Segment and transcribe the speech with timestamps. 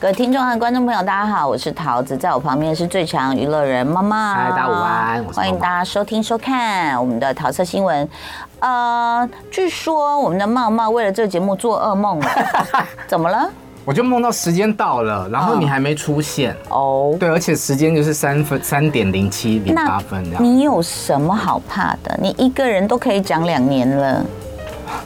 [0.00, 4.32] 各位听众和观众朋友，大家好，我是桃子，在我旁边是最强娱乐人妈妈。
[4.32, 8.08] 嗨，大家午安，欢迎大家收听收看我们的桃色新闻。
[8.60, 12.30] 呃，据说我们的茂茂为了这个节目做噩梦了，
[13.06, 13.46] 怎么了？
[13.84, 17.14] 我就梦到时间到了，然后你还没出现哦。
[17.20, 20.42] 对，而且时间就是三分三点零七零八分这样。
[20.42, 22.18] 你有什么好怕的？
[22.22, 24.24] 你一个人都可以讲两年了。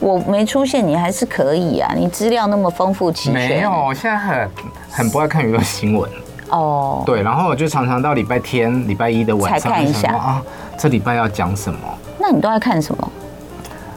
[0.01, 1.93] 我没出现，你还是可以啊！
[1.95, 3.35] 你资料那么丰富齐全。
[3.35, 4.49] 没有，我现在很
[4.95, 6.09] 很不爱看娱乐新闻。
[6.51, 7.03] 哦。
[7.05, 10.43] 对，然后我就常常到礼拜天、礼拜一的晚上才看一下啊，
[10.79, 11.79] 这礼拜要讲什么？
[12.19, 13.11] 那你都在看什么？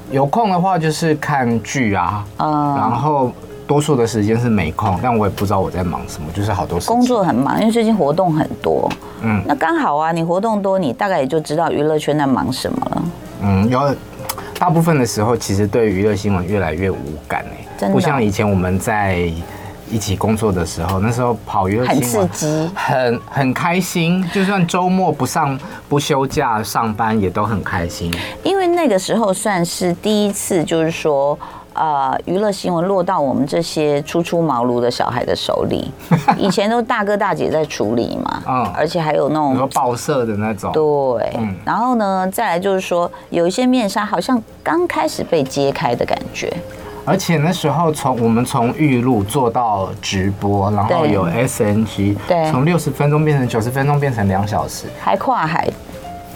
[0.09, 2.25] 有空的话就是看剧啊。
[2.39, 2.75] 嗯。
[2.75, 3.31] 然后
[3.67, 6.87] 多数的时间是没空，但我也不知道我在忙什么，就是好多事。
[6.87, 8.89] 工作很忙，因为最近活动很多。
[9.21, 9.43] 嗯。
[9.45, 13.03] 那刚好啊，你活动多，你大概也就知道娱乐圈在忙什么了。
[13.43, 13.95] 嗯，有。
[14.59, 17.45] 大部分的时候，其实对娱乐新闻越来越无感
[17.79, 19.31] 哎，不像以前我们在
[19.91, 28.13] 一起工作的时候，那时候跑娱乐新闻很刺激，很很开心，就算周末不上不休假上班也都很开心。
[28.43, 31.37] 因为那个时候算是第一次，就是说。
[31.79, 35.91] 呃，娱乐新闻落到我们这些初出茅庐的小孩的手里，
[36.35, 46.51] 以前都大哥大姐在处理嘛，嗯，而且还有那种报社的那种，对，嗯，然后呢，再来就是说，有一些面纱好像刚开始被揭开的感觉，
[47.07, 55.71] 而且那时候从我们从预录做到直播，然后有 SNG，对，从六十分钟变成九十分钟，变成两小时，还跨海。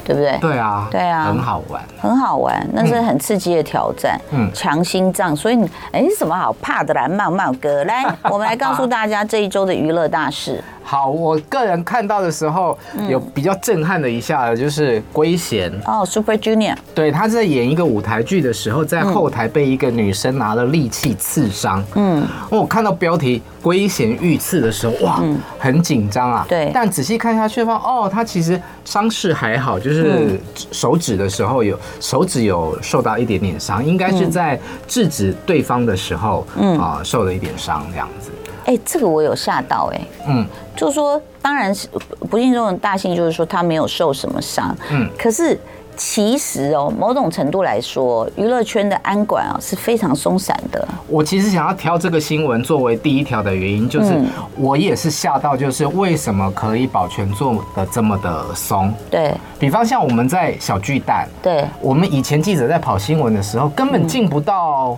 [0.05, 0.38] 对不对？
[0.39, 7.07] 对啊，对啊，很好玩，很好玩，那是很刺激的挑战，嗯，强心脏，所以你哎，什么好怕的啦？
[7.07, 10.63] 慢慢哥，来， 我们来告诉大家这一周的娱乐大事。
[10.83, 21.81] 好，我个人看到的时候有比较震撼的一下的，就是圭贤哦，Super Junior，对，他在演一个舞台剧的时候，在后台被一个女生拿了利器刺伤。
[21.95, 25.22] 嗯，我看到标题“圭贤遇刺”的时候，哇，
[25.59, 26.45] 很紧张啊。
[26.50, 30.40] 对，但仔细看下去，发现哦，他其实伤势还好，就是
[30.72, 36.78] 手指的时候有手指有受到一点点伤，应该是在制止对方的时候，嗯。
[36.79, 38.31] 啊，受了一点伤这样子。
[38.66, 41.88] 哎，这个我有吓到哎，嗯，就是说，当然是
[42.29, 45.59] 不幸中的大幸，就是说他没有受什么伤，嗯，可是
[46.03, 50.85] 其实哦，某种程度来说，娱乐圈的安管啊是非常松散的。
[51.07, 54.19] 我其实想要挑这个新闻作为第一条的原因，就是
[54.57, 58.91] 我也是吓到，就是为什么可以保全做的这么的松？
[59.11, 64.97] 对，比方像我们在小巨蛋，对，我们以前记者在跑新闻的时候，根本进不到。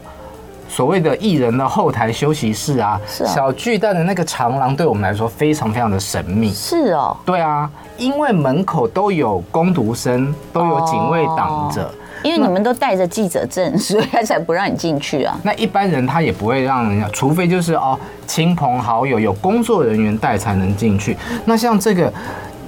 [0.74, 6.52] 所谓的艺人的后台休息室啊，是小巨蛋的那个长廊，对我们来说非常非常的神秘。
[6.52, 11.88] 是哦，对啊，因为门口都有工读生，都有警卫挡着。
[12.24, 15.38] 因为你们都带着记者证，所以他才不让你进去啊。
[15.44, 21.16] 那一般人他也不会让人家，除非就是哦，亲朋好友有工作人员带才能进去。
[21.46, 22.12] 那像这个，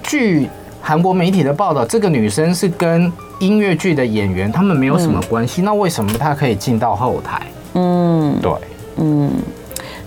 [0.03, 0.47] 据
[0.79, 7.41] 韩国媒体的报道，这个女生是跟音乐剧的演员他们没有什么关系，那为什么她可以进到后台？
[7.77, 8.51] 嗯，对，
[8.97, 9.29] 嗯，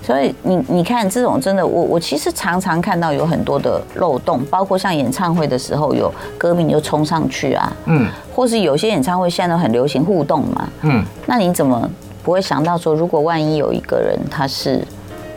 [0.03, 11.89] 所以你你看这种真的，我我其实常常看到有很多的漏洞，包括像演唱会的时候有歌迷就冲上去啊，嗯，或是有些演唱会现在都很流行互动嘛，嗯，那你怎么
[12.23, 14.83] 不会想到说，如果万一有一个人他是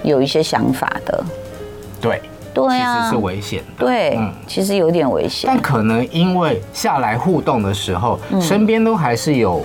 [0.04, 1.24] 有一些想法的，
[2.00, 2.22] 对，
[2.54, 9.62] 对啊，其实是危险的，对，嗯，其实有点危险，但可能因为下来互动的时候，身边都还是有。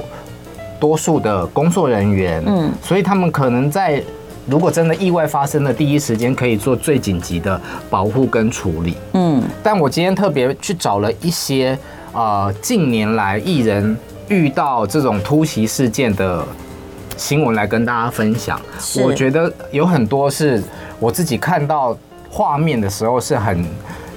[0.79, 4.03] 多数的工作人员，嗯，所以他们可能在
[4.49, 7.61] 如果真的意外发生的第一时间，可以做最紧急的
[7.91, 9.43] 保护跟处理，嗯。
[9.63, 11.77] 但我今天特别去找了一些
[12.13, 13.97] 呃近年来艺人
[14.29, 16.45] 遇到这种突袭事件的
[17.17, 18.61] 新闻来跟大家分享。
[19.03, 20.63] 我觉得有很多是
[21.01, 21.97] 我自己看到
[22.31, 23.65] 画面的时候是很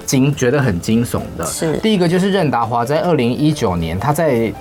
[0.06, 1.44] 惊，觉得很惊悚的。
[1.44, 4.52] 是第一个就是任达华在二零一九年他在。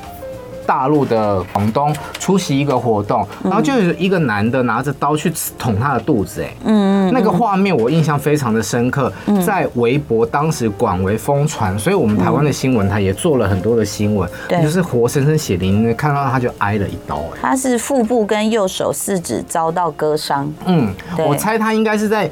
[0.70, 9.12] 大陆的广东出席一个活动，然后就有一个男的拿着刀去捅他的肚子，哎，嗯，那个画面我印象非常的深刻，
[9.44, 20.94] 在微博当时广为疯传，所以我们台湾的新闻台也做了很多的新闻，就是活生生血淋淋看到他就挨了一刀，哎，他是腹部跟右手四指遭到割伤，嗯，
[21.28, 22.30] 我猜他应该是在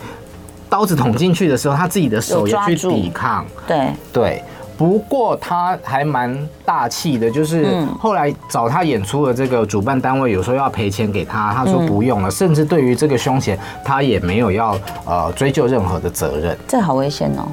[0.69, 3.87] 刀子捅进去的时候，他自己的手也去抵抗，对。
[4.13, 4.43] 对。
[4.77, 7.65] 不过他还蛮大气的，就是
[7.99, 16.55] 后来找他演出的这个主办单位有说要赔钱给他，他说不用了，甚至对于这个凶险，他也没有要呃追究任何的责任。
[16.67, 17.47] 这好危险哦，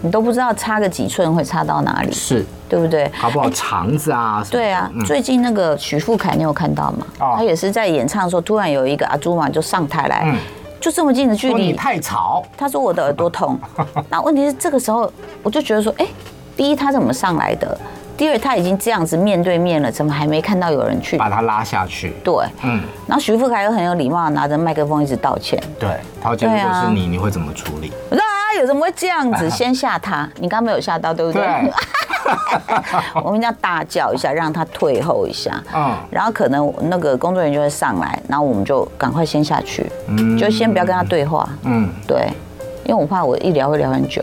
[0.00, 3.10] 你都不知道差个几寸会差到哪里，是对不对？
[3.14, 3.50] 好不好？
[3.50, 4.44] 肠子啊？
[4.48, 4.88] 对啊。
[5.04, 7.06] 最近那个许富凯，你有看到吗？
[7.36, 10.32] 他也是在演唱的时候，突然有一个阿朱玛就上台来。
[10.80, 12.44] 就这么近的距离，你太吵。
[12.56, 13.58] 他说我的耳朵痛。
[14.08, 16.06] 那问题是这个时候，我就觉得说，哎，
[16.58, 17.78] 第一他怎么上来的？
[18.16, 22.14] 第二他已经这样子面对面了，怎么还没看到有人去把他拉下去？
[22.24, 22.34] 对，
[22.64, 22.82] 嗯。
[23.06, 25.62] 然后徐富凯又很有礼貌，拿着麦克风一直道歉。
[25.78, 25.88] 对，
[26.20, 27.92] 陶姐，如果是你，你会怎么处理？
[28.10, 29.48] 我说啊，有怎么会这样子？
[29.48, 31.40] 先吓他， 你刚刚没有吓到，对不对？
[31.40, 31.72] 对。
[33.22, 35.62] 我们要大叫一下，让他退后一下。
[35.72, 35.96] 嗯。
[36.10, 41.48] 然后可能那个工作人员就会上来，然后我们就赶快先下去，嗯，就先不要跟他对话。
[41.62, 42.28] 嗯，对。
[42.88, 44.22] 因为我怕我一聊会聊很久，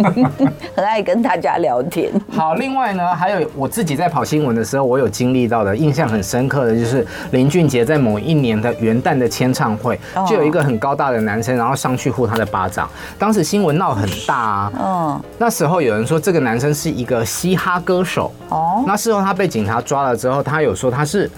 [0.74, 2.10] 很爱跟大家聊天。
[2.32, 12.88] 好，另外呢，还有我自己在跑新闻的时候，我有经历到的，印象很深刻的就是林俊杰在某一年的元旦的签唱会，就有一个很高大的男生，然后上去呼他的巴掌。
[13.18, 14.72] 当时新闻闹很大啊。
[14.80, 15.22] 嗯。
[15.36, 18.32] 那时候有人说这个男生是一个嘻哈歌手。
[18.48, 18.82] 哦。
[18.86, 21.30] 那事后他被警察抓了之后，他有说他是。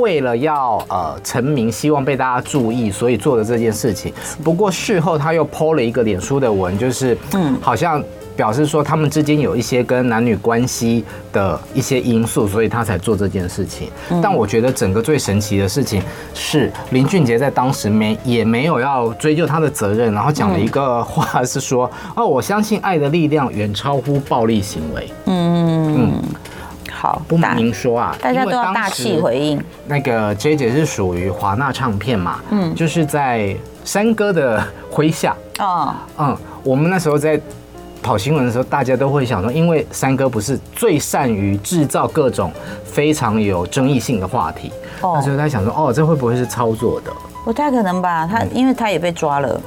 [0.00, 4.12] 为了要呃成名，希望被大家注意，所以做的这件事情。
[4.42, 8.02] 不过事后他又 po 了一个脸书的文，就是嗯，好像
[8.36, 13.88] 表示说他们之间有一些跟男女关系的一些因素，所以他才做这件事情。
[14.22, 16.00] 但我觉得整个最神奇的事情
[16.34, 25.08] 是林俊杰在当时没也没有要追究他的责任，然后讲了一个话是说哦，我相信爱的力量远超乎暴力行为。
[25.26, 26.22] 嗯嗯。
[27.00, 29.62] 好，不瞒您说啊，大家都要大气回应。
[29.86, 33.54] 那个 J 姐是属于华纳唱片嘛，嗯，就是在
[33.84, 34.60] 山哥的
[34.92, 35.36] 麾下。
[35.60, 37.40] 哦，嗯，我们那时候在
[38.02, 42.50] 跑新闻的时候，大家都会想说，因为三哥不是最善于制造各种
[42.84, 47.12] 非常有争议性的话题，哦，那时候他想说，哦，这会不会是操作的？
[47.44, 49.60] 不太可能吧，他因为他也被抓了。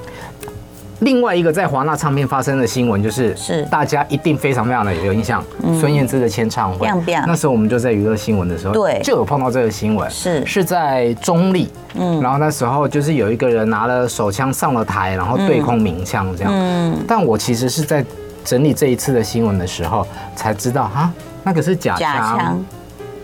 [1.02, 3.64] 另外一个在华纳唱片发生的新闻，就是是。
[3.66, 5.44] 大家一定非常非常的有印象，
[5.80, 6.88] 孙燕姿的签唱会。
[7.28, 10.46] 那时候我们就在娱乐新闻的时候，对，就有碰到这个新闻，是。
[10.46, 16.54] 是在中立，嗯，然后那时候就是有一个人拿了手枪上了台，然后对空鸣枪这样。
[16.54, 18.06] 嗯，但我其实是在
[18.46, 20.06] 整理这一次的新闻的时候
[20.36, 21.12] 才知道，哈，
[21.44, 22.64] 那个是假枪。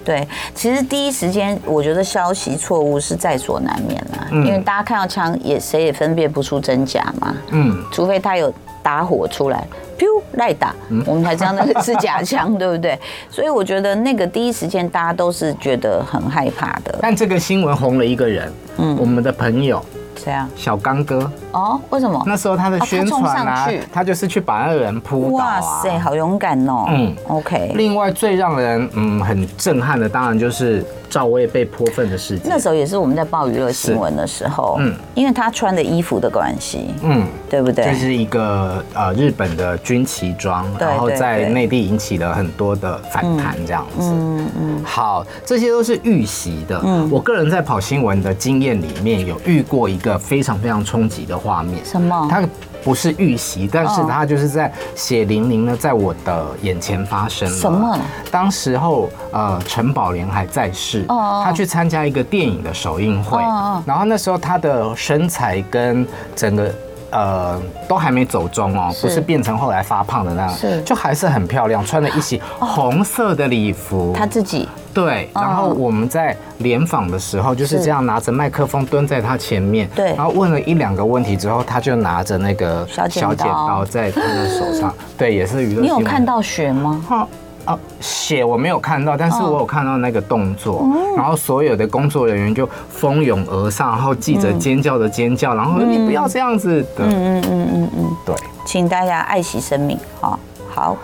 [0.08, 0.26] 对，
[0.56, 7.36] 其实第一时间我觉得消息错误是在所难免啦，嗯、因为大家看到枪也谁也分辨不出真假嘛。
[7.52, 9.68] 嗯，除非他有打火出来，
[10.00, 10.06] 噗，
[10.38, 12.98] 赖打，嗯、我们才知道那个是假枪， 对不对？
[13.30, 16.98] 所以我觉得那个第一时间大家都是觉得很害怕的。
[17.02, 19.84] 但这个新闻红了一个人，嗯，我们的朋友。
[20.18, 20.50] 谁啊？
[20.56, 21.80] 小刚哥哦？
[21.90, 22.22] 为什么？
[22.26, 25.60] 那时候他的宣传啊，他就是去把那个人扑倒啊！
[25.60, 26.86] 哇塞，好勇敢哦！
[26.90, 27.74] 嗯，OK。
[27.76, 30.84] 另外最让人嗯很震撼的，当然就是。
[31.10, 37.86] 赵薇被泼粪的事情，那时候也是我们在报娱乐新闻的时候，嗯，因为他穿的衣服的关系，嗯，对不对？
[37.86, 44.84] 这是一个呃日本的军旗装，然后在内地引起了很多的反弹，这样子，嗯嗯。
[44.84, 46.82] 好，这些都是预习的。
[46.84, 51.84] 嗯，我个人在跑新闻的经验里面有遇过一个非常非常冲击的画面。
[51.84, 52.28] 什么？
[52.30, 52.48] 他。
[52.84, 57.58] 不是预习，但是他就是在血淋淋的在我的眼前发生了。
[57.58, 58.00] 什么？
[58.32, 63.42] 当时候，呃，陈宝莲还在世，他去参加一个电影的首映会，
[63.86, 66.74] 然后那时候他的身材跟整个。
[67.10, 67.58] 呃，
[67.88, 74.14] 都还没走中哦，不是变成后来发胖的那样，是就还是很漂亮，穿了一袭红色的礼服。
[74.14, 83.86] 他自己对，然后我们在联访的时候就是这样拿着麦克风蹲在他前面，对，然后问了一两个问题之后，他就拿着那个小剪刀。
[83.86, 85.82] 在他的手上， 对，也是娱乐。
[85.82, 87.06] 你有看到血吗？
[87.68, 96.82] 哦，血我没有看到，但是我有看到那个动作，哦、然后所有的工作人员就蜂拥而上，然后记者尖叫的尖叫，嗯、然后你不要这样子。
[96.96, 98.36] 的，嗯嗯嗯嗯嗯，对，
[98.66, 100.40] 请大家爱惜生命，好，
[100.74, 100.98] 好，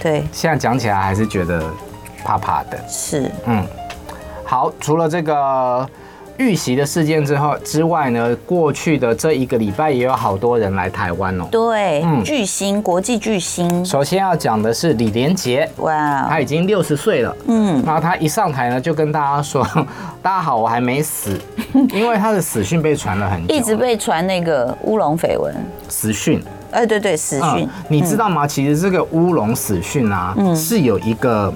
[0.00, 1.62] 对，现在讲起来还是觉得
[2.26, 3.64] 怕怕的，是，嗯，
[4.44, 5.88] 好，除了这个。
[6.38, 11.46] 遇袭的事件之后之外呢，过去的这一个礼拜也有好多人来台湾哦。
[11.50, 13.82] 对，嗯，巨星，国际巨星。
[13.82, 19.66] 首先要讲的是李连杰，哇，他已经六十岁了，嗯，然后他一上台呢，就跟大家说
[20.20, 21.40] ：“大家好，我还没死。
[21.94, 25.54] ”因为他的死讯被传了很久，一直被传那个乌龙绯闻。
[25.88, 27.66] 死讯，哎，对对，死讯。
[27.88, 28.46] 你知道吗？
[28.46, 31.50] 其实这个乌龙死讯啊，是有一个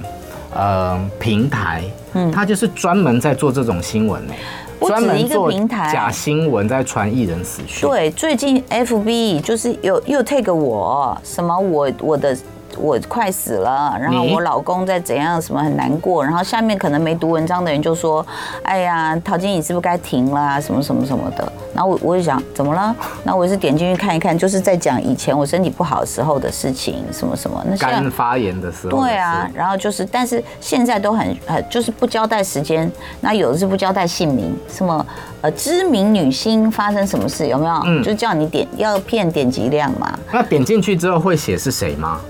[0.54, 1.82] 呃平台，
[2.14, 4.34] 嗯，他就是专门在做这种新闻呢。
[4.80, 7.86] 专门一个平台假新闻在传艺人死讯。
[7.86, 12.34] 对，最近 FB 就是有又 take 我什么我我的
[12.80, 18.24] 我快死了，然后我老公在怎样什么很难过，然后下面可能没读文章的人就说，
[18.62, 20.60] 哎呀，陶晶莹是不是该停了啊？
[20.60, 21.52] 什么什么什么的。
[21.72, 22.94] 然后我我就想怎么了？
[23.22, 27.64] 那我也是点进去看一看，就是在讲以前我身体不好的时候的事情，什么什么。
[27.68, 29.00] 那肝发炎的时候。
[29.00, 35.06] 对啊，然后就是，但是现在都很很，就是不交代时间，那有的是不交代姓名，什么
[35.42, 37.82] 呃知名女星发生什么事有没有？
[37.86, 40.18] 嗯，就叫你点要骗点击量嘛。
[40.32, 42.20] 那点进去之后会写是谁吗？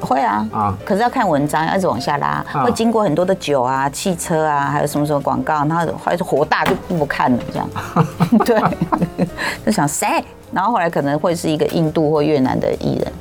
[0.00, 7.68] 会啊，啊，可是要看文章，要一直往下拉，会经过很多的酒啊、汽车啊，还有什么什么广告，然后后来就火大就不看了，这样，
[8.44, 8.62] 对，
[9.66, 13.12] 就想谁，然后后来可能会是一个印度或越南的艺人，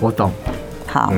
[0.00, 0.30] 我懂，
[0.90, 1.12] 好，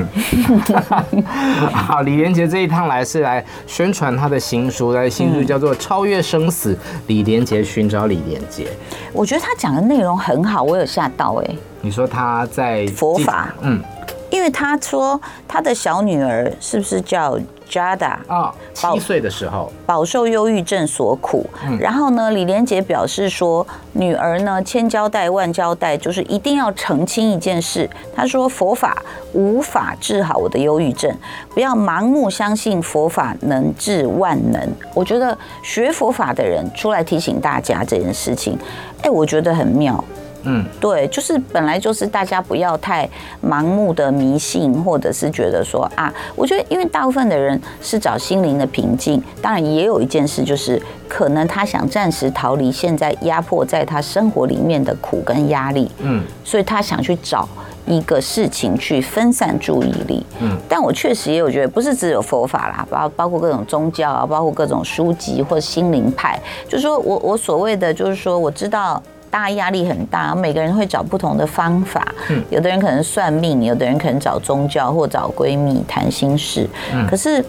[1.73, 6.75] 好，李连杰这一趟来是来宣传他的新书，他的新书叫做《超越生死》，
[7.07, 8.69] 李连杰寻找李连杰，
[9.13, 13.83] 我觉得他讲的内容很好，我有吓到哎，你说他在佛法，嗯。
[14.31, 17.39] 因为他说他的小女儿是不是叫
[17.73, 18.55] Jada 啊？
[18.75, 21.49] 七岁的时候饱受忧郁症所苦。
[21.81, 27.89] 然后呢，李连杰表示说，女儿呢千交代万交代，就是一定要澄清一件事。
[28.15, 29.03] 他说佛法
[29.33, 31.11] 无法治好我的忧郁症，
[31.55, 34.61] 不要盲目相信佛法能治万能。
[34.95, 38.59] 我觉得学佛法的人出来提醒大家这件事情，
[39.03, 40.05] 哎，我觉得很妙。
[40.45, 43.09] 嗯，对，就是本来就是大家不要太
[43.45, 57.49] 盲目的迷信，或者是觉得说啊，我觉得因为大部分的人是找心灵的平静，当然也有一件事就是可能他想暂时逃离现在压迫在他生活里面的苦跟压力，嗯，所以他想去找
[57.87, 69.01] 一个事情去分散注意力，嗯，但我确实也有觉得不是只有佛法啦，包包括各种宗教啊，包括各种书籍或心灵派，就是说我我所谓的就是说我知道。
[69.33, 72.07] 大家压力很大，每个人会找不同的方法。
[72.29, 76.69] 嗯，有的人可能算命，有的人可能找宗教或找闺蜜谈心事。
[76.93, 77.43] 嗯，可是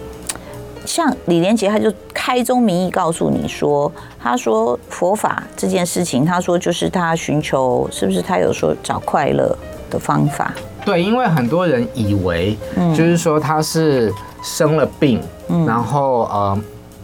[0.86, 9.54] 像李连杰，他就开宗明义告诉你说，他说佛法这件事情，他说就是他寻求，是不是他有说找快乐
[9.90, 10.54] 的方法？
[10.86, 12.58] 对，因为很多人以为，
[12.96, 14.10] 就是说他是
[14.42, 16.58] 生了病，嗯，然后呃。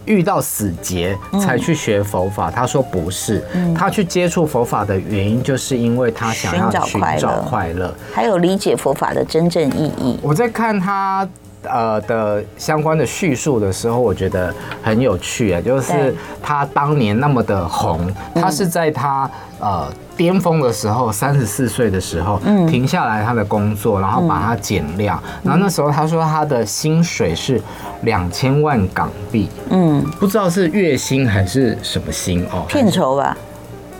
[0.04, 3.44] 遇到死结才去学佛法，他说不是，
[3.76, 10.18] 他去接触佛法的原因就是因为他想要寻找快乐，还有理解佛法的真正意义。
[10.22, 11.28] 我在看他
[11.64, 18.00] 呃的相关的叙述的时候，我觉得很有趣啊，就是他当年那么的红，
[18.34, 19.88] 他是在他呃。
[20.16, 22.38] 巅峰的时候，三十四岁的时候，
[22.68, 25.18] 停下来他的工作，然后把它减量。
[25.42, 27.58] 然后那时候他说他的薪水是
[28.02, 33.34] 两千万港币，嗯，不知道是月薪还是什么薪哦，片酬吧，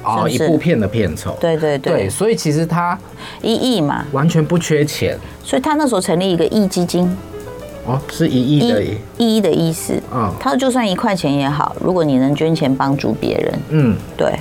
[0.05, 1.79] 哦，一部片的片酬，对对。
[1.79, 2.99] 对，所以其实他
[3.40, 7.17] 一亿嘛，完全不缺钱，所以他那时候成立一个亿基金，
[7.87, 8.82] 哦，是一亿的
[9.28, 14.32] 一的意思，嗯，他就算一块钱也好，如果你能捐钱帮助别人，嗯，对。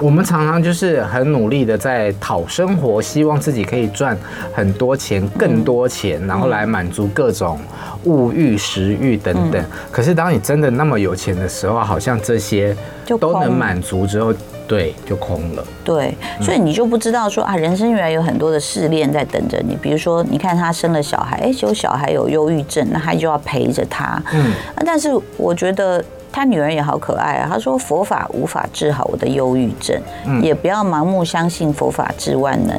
[0.00, 4.18] 我们常常就是很努力的在讨生活，希望自己可以赚
[4.52, 7.60] 很多钱、更多钱，然后来满足各种
[8.02, 9.64] 物欲、食欲等等。
[9.92, 12.76] 可是当你真的那么有钱的时候，好像这些
[13.20, 14.34] 都能满足之后，
[14.66, 15.64] 对，就空了。
[15.84, 19.76] 对，所以你就不知道说啊，人生原来有很多的试炼在等着你。
[19.76, 24.20] 比如说，你看他生了小孩，哎，结果小孩有忧郁症，那他就要陪着他。
[24.32, 24.52] 嗯，
[24.84, 26.04] 但是我觉得。
[26.36, 27.48] 他女儿也好可爱啊！
[27.48, 29.96] 他说佛法无法治好我的忧郁症，
[30.42, 32.76] 也不要盲目相信佛法治万能。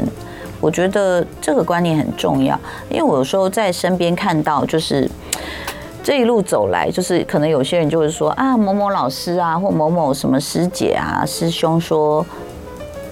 [0.60, 5.10] 我觉得这个观念很重要，因为我有时候在身边看到，就是
[6.04, 12.26] 这一路走来，就是可能有些人就会说啊，某某老师啊，或某某什么师姐啊、师兄说，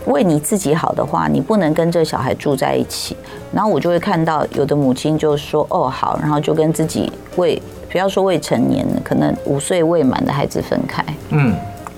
[0.08, 3.16] 为你自己好的话，你不能跟这小孩住在一起。
[3.54, 7.62] 然后我就会看到有的母亲就说哦好，然后就跟自己为。
[7.94, 11.06] 不要说未成年的，可能五岁未满的孩子分开。
[11.30, 11.56] 嗯，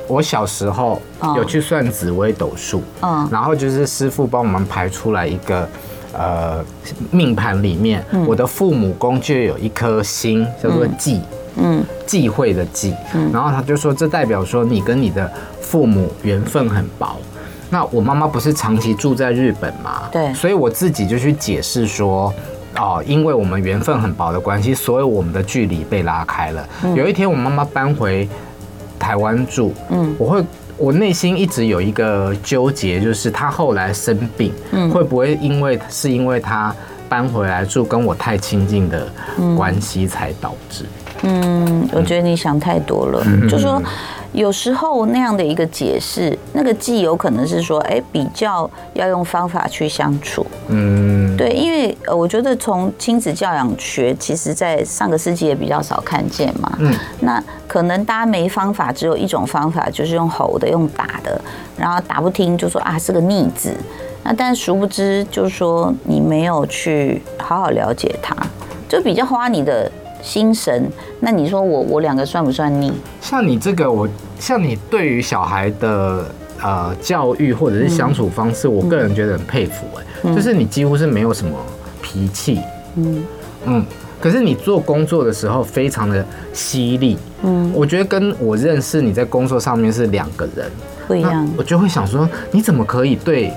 [0.09, 1.01] 我小时候
[1.37, 5.69] 有去算紫微斗数，嗯，然后就是师傅帮我们排出来一个，
[6.11, 6.61] 呃，
[7.11, 11.21] 命盘里面，我的父母宫就有一颗星叫做忌，
[11.55, 12.93] 嗯，忌讳的忌，
[13.31, 17.15] 然后他就说这代表说你跟你的父母缘分很薄。
[17.69, 20.09] 那我妈妈不是长期住在日本吗？
[20.11, 22.33] 对，所以我自己就去解释说。
[22.77, 26.67] 哦，因为我们缘分很薄的关系，所以我们的距离被拉开了。
[26.83, 28.27] 嗯、有一天，我妈妈搬回
[28.99, 30.43] 台湾住，嗯，我会，
[30.77, 36.75] 我内心一直有一个纠结，就是她后来生病，嗯，会不会因为是因为她
[37.07, 39.07] 搬回来住跟我太亲近的
[39.55, 40.85] 关系才导致？
[41.23, 43.81] 嗯，我觉得你想太多了，嗯、就说。
[44.35, 50.45] 有时候那样的一个解释，那个既有可能是说，哎，比较要用方法去相处。
[50.67, 56.75] 嗯，对，因为呃，我觉得从亲子教养学，其实在上个世纪也比较少看见嘛。
[56.79, 61.39] 嗯，那可能大家没方法，只有一种方法，就是用吼的，用打的，
[61.77, 63.73] 然后打不听就说啊是个逆子。
[64.23, 68.35] 那但殊不知，就是说你没有去好好了解他，
[68.89, 69.89] 就比较花你的
[70.25, 70.91] 心神。
[71.21, 72.91] 那你说我我两个算不算逆？
[73.21, 74.05] 像你这个我。
[74.37, 76.25] 像你对于小孩的
[76.61, 81.57] 呃教育或者是相处方式，我个人觉得很佩服哎，就是你几乎是没有什么
[82.01, 82.59] 脾气，
[82.97, 83.23] 嗯
[83.65, 83.85] 嗯，
[84.19, 90.69] 可是你做工作的时候非常的犀利，嗯，我觉得跟我认识你在工作上面是两个人
[91.07, 93.53] 不一样，我就会想说你怎么可以对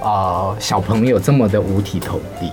[0.00, 2.50] 呃小朋友这么的五体投地？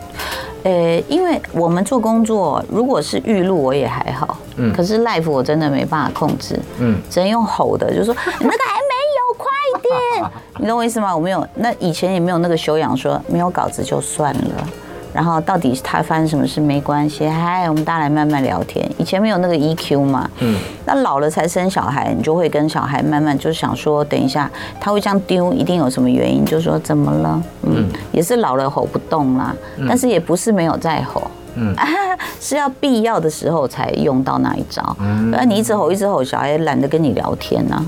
[0.64, 9.48] 呃，因为我们做工作，如果是预录我也还好，嗯，可是 live 我真的没办法控制，嗯，只能用吼的，就是说你那个还没有，快
[9.82, 11.16] 点， 你懂我意思吗？
[11.16, 14.70] 我没有，那以前也没有那个修养，说没有稿子就算了。
[15.14, 18.88] 然后到底他发生什么事没关系，嗨，我们大家来慢慢聊天。
[18.98, 24.50] 以前没有那个 EQ 嘛，嗯，那老了才生小孩，你就会跟小孩慢慢就想说，等一下
[24.80, 27.44] 他会这样丢，一定有什么原因，就说怎么了？
[27.64, 29.56] 嗯，也是老了吼不动啦，
[29.88, 31.76] 但是也不是没有在吼，嗯，
[32.40, 34.96] 是要必要的时候才用到那一招。
[35.00, 37.84] 嗯，那你一直吼一直吼，小孩也懒得跟你聊天呐。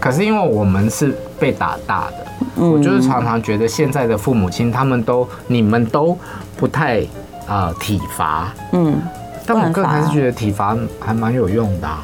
[0.00, 2.26] 可是因为我们是被打大的。
[2.56, 6.18] 我就是常常觉得现在的父母亲，他们都你们都
[6.56, 7.02] 不太
[7.46, 9.00] 啊、呃、体罚，嗯，
[9.46, 12.02] 但我个人还是觉得体罚还蛮有用的、啊，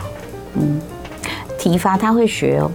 [0.54, 0.80] 嗯，
[1.58, 2.70] 体罚他会学哦。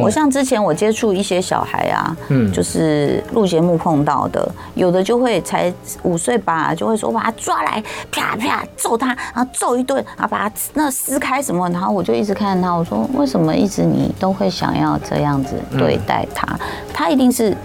[0.00, 5.72] 我像之前我接触一些小孩啊，嗯，就是录节目碰到的，有的就会才
[6.02, 16.46] 五岁吧，就会说我把他抓来，啪啪揍他，然后揍一顿，然后把他那撕开什么，然后我就一直看他，我说为什么一直你都会想要这样子对待他？
[16.92, 17.56] 他一定是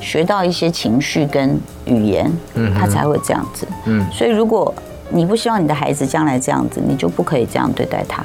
[0.00, 4.74] 学到一些情绪跟语言，嗯，他才会这样子，嗯，所以如果
[5.10, 8.24] 你不希望你的孩子将来这样子，你就不可以这样对待他。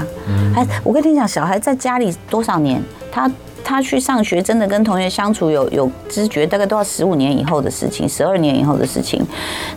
[0.56, 3.30] 哎，我跟你讲，小孩在家里多少年，他。
[3.63, 9.25] 他去上学，真的跟同学相处有有知觉，大概都要十五年以后的事情，十二年以后的事情。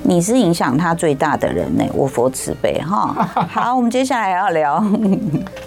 [0.02, 3.14] 你是影响他最大的人呢，我佛慈悲哈。
[3.50, 4.84] 好，我们接下来要聊。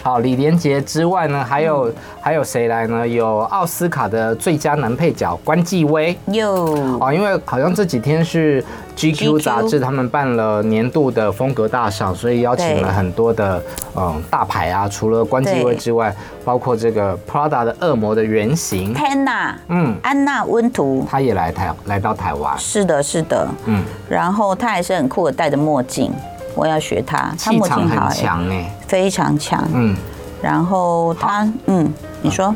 [0.04, 3.08] 好，李连杰之外呢，还有还有谁来呢？
[3.08, 6.18] 有奥斯卡的最佳男配角关继威。
[6.28, 8.64] 有啊，因为好像这几天是。
[8.98, 13.64] GQ 杂志他们办了年度的风格大赏，所以邀请了很多的
[13.96, 18.96] 嗯大牌啊，除了关继威之外，包括这个 Prada 的恶魔的原型。
[18.96, 26.12] Tanna，嗯，安娜温图，他也来台来到台湾，是的，是的，嗯，然后他还是很酷的，戴着墨镜，
[26.56, 29.96] 我要学他，他气场很强哎，非常强，嗯，
[30.42, 31.88] 然后他，嗯，
[32.24, 32.52] 你说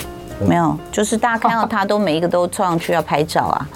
[0.47, 3.69] 没有，就是大家看到他都每一个都冲上去要拍照啊。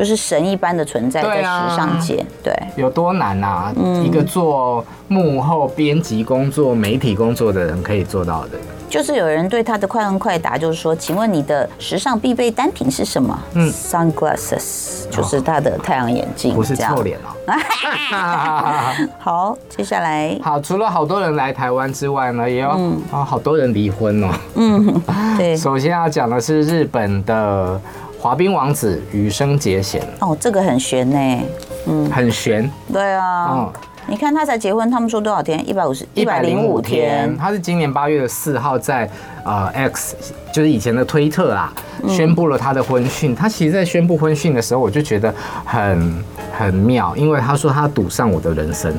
[0.00, 3.70] 就是神一般的存在在时尚界，对，有多难啊？
[4.02, 8.52] 一个做幕后编辑工作、媒体工作的人可以做到的。
[8.88, 13.38] 就是有人对他的快问快答，就是说，请问你的时尚必备单品是什么？
[13.52, 17.28] 嗯，sunglasses，就是他的太阳眼镜，不是臭脸哦。
[19.18, 22.70] 好，接下来，好，除了好多人来台湾之外呢，也有
[23.12, 24.28] 啊，好多人离婚哦。
[24.54, 25.02] 嗯，
[25.36, 25.54] 对。
[25.58, 27.78] 首先要讲的是日本的。
[28.20, 30.06] 滑冰王子羽生结弦。
[30.20, 31.42] 哦，这个很悬呢，
[31.86, 33.72] 嗯，很悬，对啊，嗯，
[34.06, 35.66] 你看他才结婚，他们说多少天？
[35.66, 37.34] 一百五十，一百零五天。
[37.38, 39.08] 他是今年八月的四号在
[39.44, 40.16] 呃 X，
[40.52, 41.72] 就是以前的推特啊，
[42.06, 43.34] 宣布了他的婚讯。
[43.34, 48.94] 他其实，在宣布婚讯的时候，我就觉得很很妙，因为他说他赌上我的人生，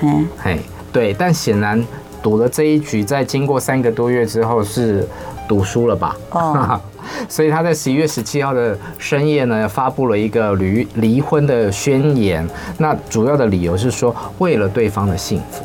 [0.00, 0.58] 嗯，嘿，
[0.90, 1.84] 对，但显然
[2.22, 5.06] 赌了这一局，在经过三个多月之后是
[5.48, 6.16] 赌输了吧？
[6.30, 6.80] 哦。
[7.28, 12.48] 所以他在十一月十七号的深夜呢，发布了一个离离婚的宣言。
[12.78, 15.64] 那主要的理由是说，为了对方的幸福，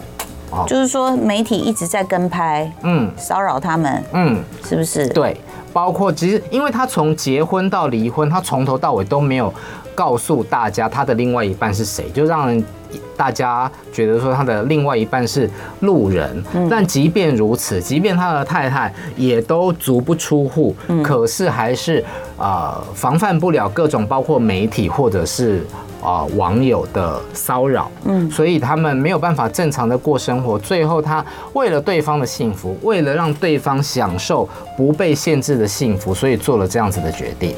[0.50, 5.08] 哦，就是说媒体一直在跟拍，嗯，骚扰他们，嗯，是不是？
[5.10, 5.40] 对，
[5.72, 9.54] 包括其实，因为他从结婚到离婚，他从头到尾都没有
[9.94, 12.66] 告诉大家他的另外一半是谁，就让人。
[13.16, 15.50] 大家觉得说他的另外一半是
[15.82, 22.04] 路人，但即便如此，即便他的太太也都足不出户，可是还是
[22.38, 25.66] 呃防范不了各种包括媒体或者是
[26.04, 30.58] 啊网友的骚扰，嗯，所以他们没有办法正常的过生活。
[30.60, 34.48] 最后他为了对方的幸福，为了让对方享受
[34.78, 37.56] 不被限制的幸福，所以做了这样子的决定。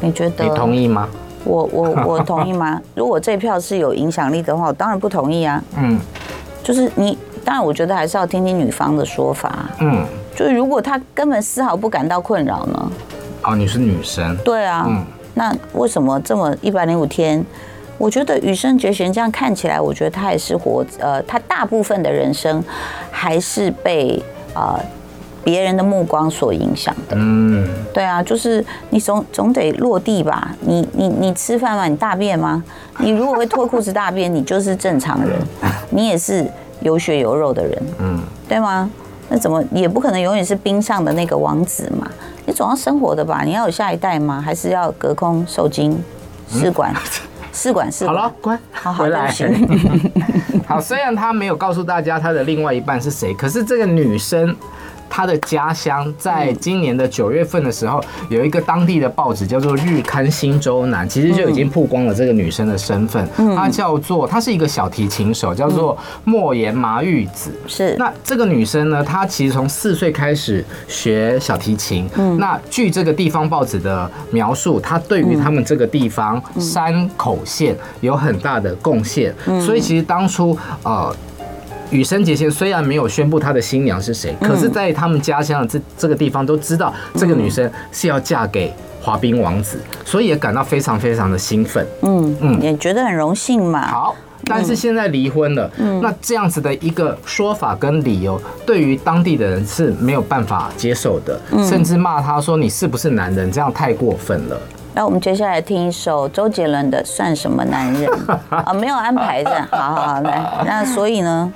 [0.00, 0.44] 你觉得？
[0.44, 1.08] 你同意吗？
[1.44, 2.80] 我我我同意吗？
[2.94, 5.62] 如果这票是有影响力的话，我当然不同意啊。
[5.76, 5.98] 嗯，
[6.62, 9.68] 就是你，当然我觉得还是要听听女方的说法。
[9.80, 10.04] 嗯，
[10.34, 12.92] 就是如果他根本丝毫不感到困扰呢？
[13.44, 14.36] 哦，你是女生。
[14.38, 14.86] 对啊。
[14.88, 15.04] 嗯。
[15.36, 17.44] 那为什么这么一百零五天？
[17.98, 22.62] 我觉得羽生结弦这样看起来，我觉得他也是活，呃，他大部分的人生
[23.10, 24.20] 还是被
[24.52, 24.78] 啊
[25.44, 27.14] 别人的目光所影响的。
[27.16, 27.68] 嗯。
[27.92, 30.50] 对啊，就是你总总得落地吧？
[30.60, 31.86] 你你你吃饭吗？
[31.86, 32.64] 你大便吗？
[32.98, 35.38] 你如果会脱裤子大便，你就是正常人，
[35.90, 36.44] 你也是
[36.80, 37.82] 有血有肉的人。
[38.00, 38.20] 嗯。
[38.48, 38.90] 对吗？
[39.28, 42.10] 那怎么也不可能永远是冰上的那个王子嘛？
[42.46, 43.42] 你总要生活的吧？
[43.44, 44.40] 你要有下一代吗？
[44.40, 46.02] 还是要隔空受精
[46.48, 46.94] 试管？
[47.54, 48.14] 试管试管。
[48.14, 49.32] 好了，乖，好好回来。
[50.68, 54.54] 好，虽然他没有告诉大家他的另外一半是谁，可是这个女生。
[55.16, 63.24] 他的家乡在今年的九月份的时候，有一个当地的报纸叫做《日刊新周南》，其实就已经曝光了这个女生的身份。
[63.54, 67.52] 她叫做，她是一个小提琴手，叫做莫言麻玉子。
[67.68, 67.94] 是。
[67.96, 72.10] 那这个女生呢，她其实从四岁开始学小提琴。
[72.16, 72.36] 嗯。
[72.38, 79.34] 那据这个地方报纸的描述，她对于他们这个地方山口县有很大的贡献。
[79.60, 81.14] 所以其实当初呃。
[81.90, 91.86] 羽生结弦虽然没有宣布他的新娘是谁，可是，在他们家乡的这这个地方都知道这个女生是要嫁给滑冰王子，所以也感到非常非常的兴奋。
[92.02, 93.86] 嗯嗯，也觉得很荣幸嘛。
[93.86, 103.52] 好，但是现在离婚了，嗯，那这样子的一个说法跟理由，对于当地的人是没有办法接受的，甚至骂他说，你是不是男人？
[103.52, 104.60] 这样太过分了。
[104.94, 108.08] 那我们接下来听一首周杰伦的《算什么男人》
[108.48, 111.52] 啊，没有安排的，好好好，来，那所以呢？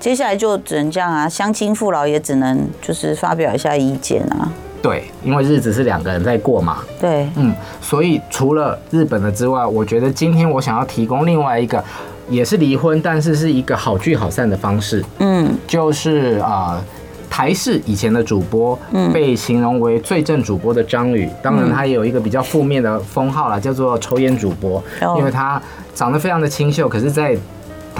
[0.00, 4.50] 接下来就只能这样啊，乡亲父老也只能就是发表一下意见啊。
[4.82, 6.78] 对，因为日子是两个人在过嘛。
[6.98, 11.84] 对，嗯，所以除了日本的之外，我觉得今天我想要提供另外一个，
[12.30, 15.04] 也是离婚，但是是一个好聚好散的方式。
[15.18, 16.84] 嗯，就是啊、呃，
[17.30, 18.78] 台视以前的主播，
[19.14, 24.82] 被形容为最正主播的张宇，当然他也有一个比较负面的封号了，叫做抽烟主播，
[25.16, 25.62] 因为他
[25.94, 27.36] 长得非常的清秀，可是，在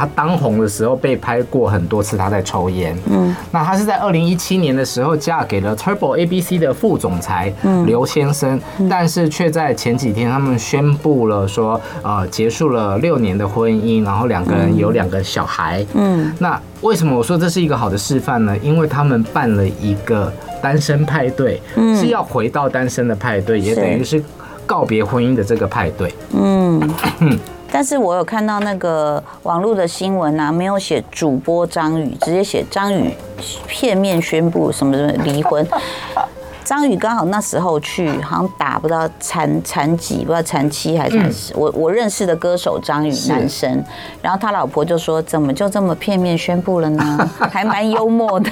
[0.00, 2.96] 他当红的时候被拍过很多次，他在抽烟。
[3.10, 7.52] 嗯，那他是在二零一七年的时候嫁给了 Turbo ABC 的副总裁
[7.84, 8.58] 刘先生，
[8.88, 15.84] 但是却在前几天他们宣布了说，呃，结束了六年的婚姻，然后两个人有两个小孩。
[15.92, 18.56] 嗯，那为什么我说这是一个好的示范呢？
[18.62, 20.32] 因为他们办了一个
[20.62, 21.60] 单身派对，
[21.94, 24.24] 是要回到单身的派对，也等于是
[24.64, 26.14] 告别婚姻的这个派对。
[26.32, 26.80] 嗯。
[27.72, 33.14] 但是我有看到那个网络的新闻啊，没有写主播张宇，直接写张宇
[33.66, 35.66] 片面宣布什么什么离婚。
[36.64, 41.52] 张宇刚好那时候去，好像打不到残残疾，不知道残七还是残十。
[41.56, 43.82] 我我认识的歌手张宇男生，
[44.22, 48.50] 然后他老婆就说：“怎么就这么片面宣布了呢？” 还蛮幽默的。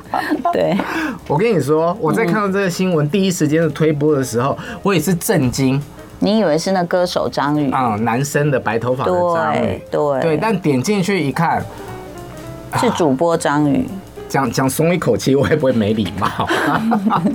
[0.52, 0.76] 对，
[1.26, 5.82] 我跟你说，我在看到这个新闻第一时间的推播的时候，我也是震惊。
[6.20, 8.04] 你以为是那歌手张宇啊、嗯？
[8.04, 11.64] 男生的白头发的张宇，对对，但点进去一看，
[12.76, 13.86] 是主播张宇。
[14.28, 16.28] 讲讲松一口气，我会不会没礼貌。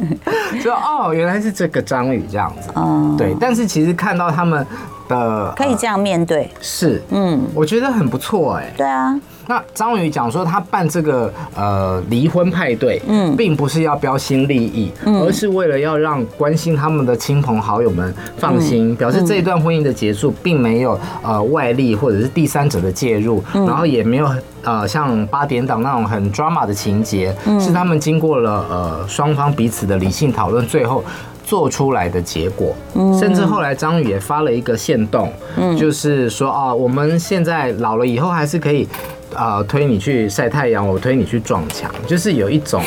[0.63, 2.69] 就哦，原来是这个张宇这样子。
[2.75, 3.35] 嗯，对。
[3.39, 4.63] 但是其实看到他们
[5.07, 7.01] 的可以这样面对，是。
[7.09, 8.73] 嗯，我觉得很不错哎。
[8.77, 9.19] 对啊。
[9.45, 24.29] 那张宇讲说，他办这个呃离婚派对，嗯，并不是要标新立异，嗯，而是为了要让关心他们的亲朋好友们放心，表示这一段婚姻的结束并没有呃外力或者是第三者的介入，然后也没有
[24.63, 31.03] 呃像八点档那种很 drama 的情节，是他们经过了呃双方彼此的理性讨论，最后
[31.43, 32.75] 做出来的结果。
[33.19, 35.31] 甚至后来张宇也发了一个线动，
[35.77, 38.87] 就是说啊，我们现在老了以后还是可以。
[39.35, 42.83] 啊、呃，推你去晒太阳，我推你去撞墙，就是有一种，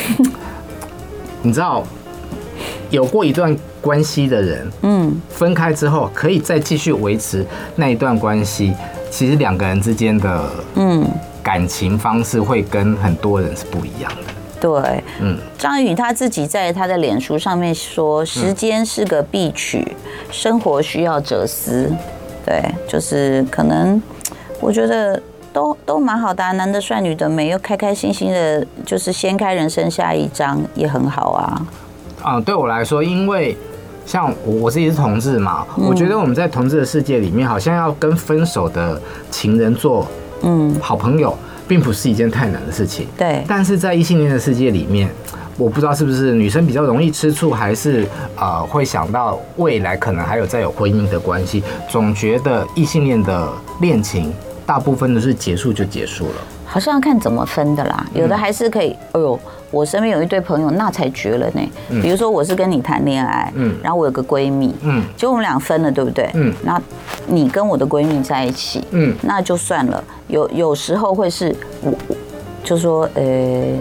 [1.43, 1.83] 你知道，
[2.89, 8.73] 有过一段关系的人，嗯，分开之后可以再继续维持那一段关系，
[9.11, 11.05] 其实两个人之间的，嗯，
[11.43, 14.33] 感情方式会跟很多人是不一样的。
[14.61, 19.97] 对，嗯，张宇他自己在他的脸书上面说：“时间是个必取，
[20.31, 21.91] 生活需要哲思。”
[22.45, 24.01] 对，就是可能，
[24.61, 25.21] 我觉得。
[25.53, 31.67] 都都蛮好的啊，男的帅，女的美，又开开心心的，就是掀开人生下一章，也很好啊。
[32.23, 33.57] 啊，对我来说，因为
[34.05, 40.07] 像我我自己是同志嘛，我觉得我们在同志的世界里面，好像要跟分手的情人做
[40.43, 41.35] 嗯好朋友，
[41.69, 43.07] 并不是一件太难的事情。
[43.17, 45.09] 对，但是在异性恋的世界里面，
[45.57, 53.49] 我不知道是不是女生比较容易吃醋，还是呃会想到未来可能还有再有婚姻的关系，总觉得异性恋的
[53.81, 54.33] 恋情。
[54.67, 56.35] 大部分都是结束就结束了。
[56.67, 58.95] 好像要看怎么分的啦，有的还是可以。
[59.13, 59.39] 哎呦，
[59.71, 61.61] 我身边有一对朋友，那才绝了呢。
[62.03, 66.29] 比如说我是跟你谈恋爱，嗯，然后我有个闺蜜，嗯，结果我们俩分了，对不对？
[66.35, 66.81] 嗯，那
[67.27, 70.03] 你跟我的闺蜜在一起，嗯，那就算了。
[70.29, 71.93] 有有时候会是我，
[72.65, 73.79] 就说，呃，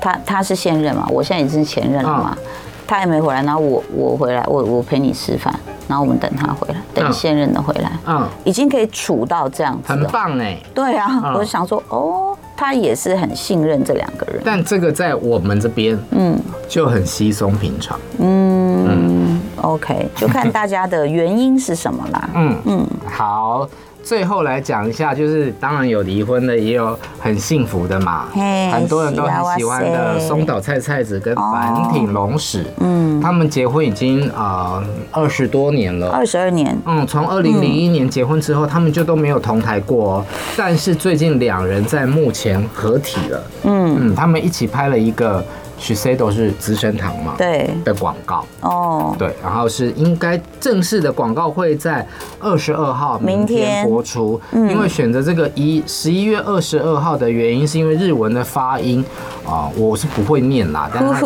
[0.00, 2.38] 他他是现任嘛，我现在已经是前任了嘛。
[2.86, 5.54] 他还没回来，然后我我回来，我我陪你吃饭，
[5.90, 22.56] 然后我们等他回来，等现任的回来，嗯，已经可以处到这样子，很棒哎，对啊，我就想说，哦，他也是很信任这两个人，但这个在我们这边，嗯，就很稀松平常，嗯嗯，OK，就看大家的原因是什么啦，嗯。
[22.66, 23.68] 嗯，好。
[24.02, 28.26] 最后来讲一下，就是当然有离婚的，也有很幸福的嘛。
[28.72, 34.82] 很多人都很喜欢的松岛菜菜子跟坂町龙史，嗯，他们结婚已经啊
[35.12, 36.76] 二十多年了，二十二年。
[36.86, 40.24] 嗯，从二零零一年结婚之后，他们就都没有同台过。
[40.56, 45.44] 但是最近两人在幕前合体了，嗯嗯，他们一起拍了一个。
[45.80, 47.34] Shiseido 是资生堂嘛？
[47.38, 52.06] 对的广告哦，对，然后是应该正式的广告会在
[52.38, 54.38] 二十二号明天播出。
[54.52, 59.02] 因为选择这个一十一月二十二号的原因，是因为日文的发音
[59.46, 60.90] 啊，我是不会念啦。
[60.92, 61.24] 但是，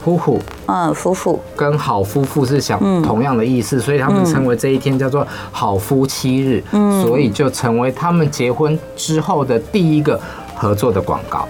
[0.00, 10.18] 夫妇，嗯，夫妇跟好夫妇是想同样的意思，所以他们称为这一天叫做好夫妻日，嗯所以就成为他们结婚之后的第一个
[10.54, 11.46] 合作的广告。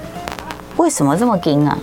[0.77, 1.79] 为什么这么紧啊？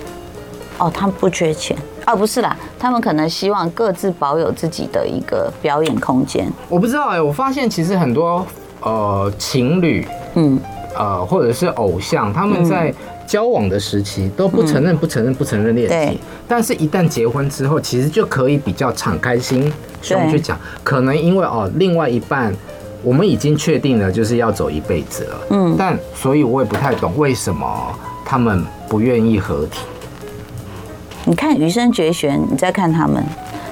[0.82, 6.52] 哦，他们不缺钱哦，不是啦，他们可能希望各自保有自己的一个表演空间。
[6.68, 8.44] 我不知道哎、欸，我发现其实很多
[8.82, 10.60] 呃情侣，嗯，
[10.98, 12.92] 呃或者是偶像，他们在
[13.28, 16.18] 交往的时期都不承认、不承认、不承认恋情，对。
[16.48, 22.52] 但是，一旦结婚之后，其实就可以比较敞开心胸去讲，可能因为哦，另外一半
[23.04, 25.76] 我们已经确定了就是要走一辈子了，嗯。
[25.78, 29.82] 但所以我也不太懂为什么他们不愿意合体。
[31.26, 33.24] 你看羽生结弦，你再看他们，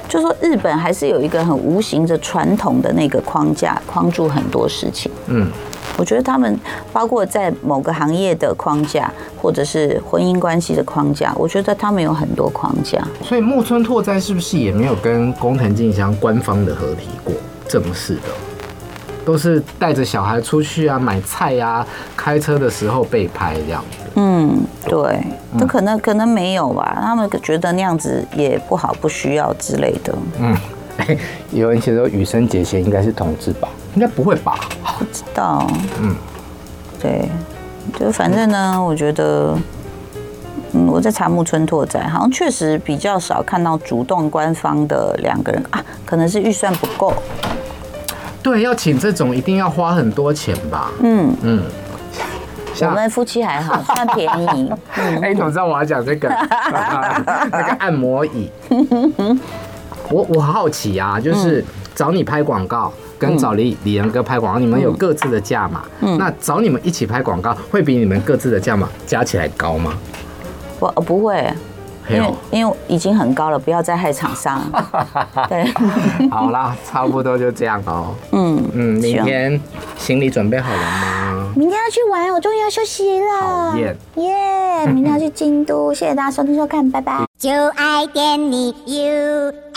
[0.08, 5.10] 就说日本还是有一个很无形的传统的那个框架，框住很多事情。
[5.26, 5.50] 嗯，
[5.98, 6.58] 我觉得他们
[6.92, 13.04] 包括在某个行业的框架，或者是婚姻关系的框架，我觉得他们有很多框架。
[13.22, 17.34] 所以木村拓哉是不是也没有跟工藤静香官方的合体过
[17.66, 18.22] 正式的？
[19.24, 23.84] 都是带着小孩出去啊，买菜啊，开车的时候被拍这样。
[24.16, 30.12] 嗯，对，那可能可能没有吧，他们觉得那样子也不好，不需要之类的。
[30.38, 30.56] 嗯，
[31.52, 33.68] 有人写说羽生结弦应该是同志吧？
[33.94, 34.58] 应该不会吧？
[34.98, 35.66] 不知道。
[36.00, 36.14] 嗯，
[37.00, 37.28] 对，
[37.98, 39.56] 就反正呢，我觉得，
[40.72, 47.12] 嗯，我在查木村拓哉，好像确实比较少看到主动官方的两个人啊，可能是预算不够。
[48.42, 50.90] 对，要请这种一定要花很多钱吧？
[51.02, 51.62] 嗯嗯。
[52.82, 54.26] 我们夫妻还好，算便
[54.56, 54.72] 宜。
[55.20, 56.28] 哎，你怎么知道我要讲这个？
[57.50, 58.50] 那个按摩椅。
[60.08, 61.62] 我我好奇啊，就是
[61.94, 65.82] 找你拍广告，跟找李李仁哥拍广告，你们有各自的价码。
[66.16, 69.92] 那找你们一起拍广告，会比你们各自的价码加起来高吗？
[70.78, 71.52] 不，不会。
[72.10, 74.60] 因为因为已经很高了，不要再害厂商。
[75.48, 75.64] 对，
[76.30, 78.14] 好啦，差不多就这样哦。
[78.32, 79.60] 嗯嗯，明天
[79.96, 81.52] 行李准备好了吗？
[81.56, 83.76] 明天要去玩我，终于要休息了。
[83.78, 83.96] 耶，
[84.92, 85.92] 明天要去京都。
[85.92, 87.26] 谢谢大家收听收看，拜拜。
[87.38, 89.70] 就爱点你 UFO。